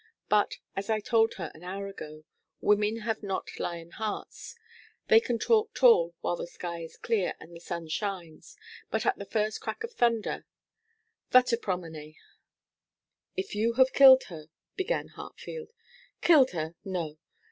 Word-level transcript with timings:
But, 0.29 0.55
as 0.75 0.89
I 0.89 0.99
told 0.99 1.35
her 1.35 1.51
an 1.53 1.61
hour 1.63 1.85
ago, 1.85 2.23
women 2.59 3.01
have 3.01 3.21
not 3.21 3.59
lion 3.59 3.91
hearts. 3.91 4.55
They 5.09 5.19
can 5.19 5.37
talk 5.37 5.75
tall 5.75 6.15
while 6.21 6.37
the 6.37 6.47
sky 6.47 6.79
is 6.79 6.97
clear 6.97 7.35
and 7.39 7.55
the 7.55 7.59
sun 7.59 7.87
shines, 7.87 8.57
but 8.89 9.05
at 9.05 9.17
the 9.19 9.25
first 9.27 9.61
crack 9.61 9.83
of 9.83 9.93
thunder 9.93 10.47
va 11.29 11.43
te 11.43 11.55
promener.' 11.55 12.13
'If 13.37 13.53
you 13.53 13.73
have 13.73 13.93
killed 13.93 14.23
her' 14.29 14.47
began 14.75 15.09
Hartfield. 15.09 15.69
'Killed 16.21 16.49
her! 16.49 16.73
No. 16.83 17.19